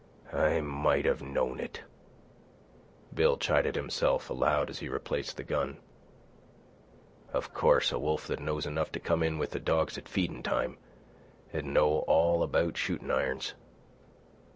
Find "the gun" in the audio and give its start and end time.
5.37-5.77